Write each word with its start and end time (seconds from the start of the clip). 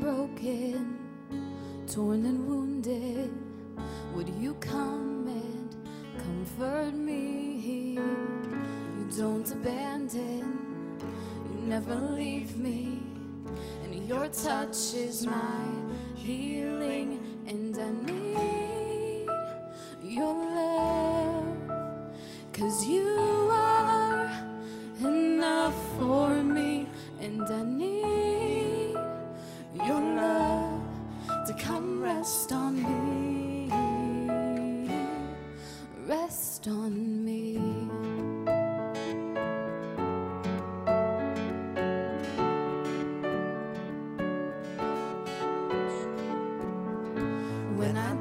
broken, 0.00 0.98
torn 1.86 2.24
and 2.24 2.46
wounded, 2.48 3.30
would 4.14 4.28
you 4.40 4.54
come 4.54 5.26
and 5.28 5.76
comfort 6.18 6.94
me? 6.94 7.96
You 7.96 9.06
don't 9.16 9.50
abandon, 9.52 10.98
you 11.50 11.66
never 11.66 11.94
leave 11.94 12.56
me, 12.56 13.02
and 13.84 14.08
your 14.08 14.28
touch 14.28 14.94
is 14.94 15.26
my 15.26 15.64
healing, 16.14 17.20
and 17.46 17.76
I 17.78 17.90
need 18.06 18.09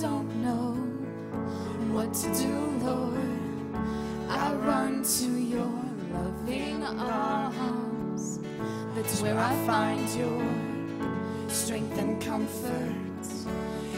don't 0.00 0.42
know 0.42 0.72
what 1.92 2.12
to 2.14 2.34
do, 2.34 2.52
Lord, 2.82 3.14
I 4.28 4.52
run 4.54 5.04
to 5.04 5.26
your 5.26 5.70
loving 6.12 6.82
arms. 6.82 8.40
That's 8.96 9.20
where 9.22 9.38
I 9.38 9.54
find 9.66 10.08
your 10.18 10.42
strength 11.48 11.96
and 11.96 12.20
comfort. 12.20 12.92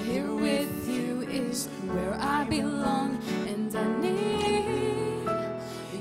Here 0.05 0.31
with 0.31 0.87
you 0.87 1.23
is 1.23 1.69
where 1.87 2.15
I 2.21 2.45
belong, 2.45 3.19
and 3.47 3.75
I 3.75 3.87
need 3.99 5.25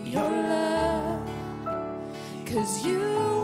your 0.03 0.29
love. 0.29 1.29
Cause 2.45 2.85
you 2.85 3.34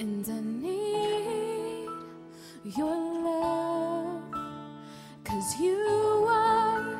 And 0.00 0.26
I 0.26 0.40
need 0.40 1.90
your 2.74 3.22
love. 3.22 4.22
Cause 5.24 5.60
you 5.60 5.76
are 6.26 6.98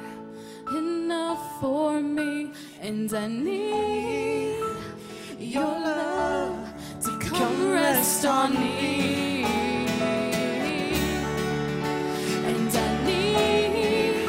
enough 0.77 1.61
for 1.63 1.99
me. 2.03 2.53
And 2.83 3.11
I 3.15 3.27
need 3.27 4.61
your 5.39 5.65
love 5.65 6.75
to 7.05 7.19
come 7.21 7.71
rest 7.71 8.27
on 8.27 8.53
me. 8.53 9.45
And 12.51 12.71
I 12.71 13.05
need 13.07 14.29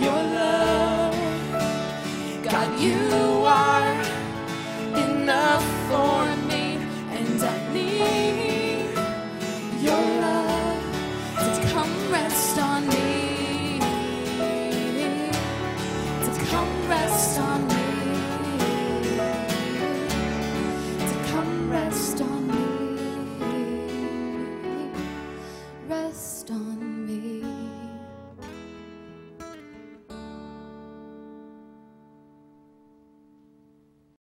your 0.00 0.22
love. 0.40 1.14
God, 2.44 2.80
you 2.80 3.44
are 3.44 4.23
rest 16.88 17.38
on 17.38 17.66
me. 17.68 17.74
To 21.08 21.30
come 21.30 21.70
rest 21.70 22.20
on 22.20 22.38
me. 22.38 22.43